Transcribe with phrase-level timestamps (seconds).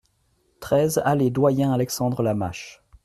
[0.61, 2.83] treize allée Doyen Alexandre Lamache